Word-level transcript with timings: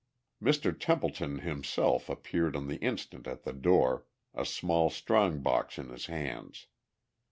Mr. 0.41 0.73
Templeton 0.75 1.41
himself 1.41 2.09
appeared 2.09 2.55
on 2.55 2.67
the 2.67 2.77
instant 2.81 3.27
at 3.27 3.43
the 3.43 3.53
door, 3.53 4.07
a 4.33 4.43
small 4.47 4.89
strong 4.89 5.43
box 5.43 5.77
in 5.77 5.89
his 5.89 6.07
hands. 6.07 6.65